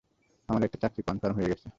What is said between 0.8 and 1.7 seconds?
চাকরি কনফার্ম হয়ে গেছে!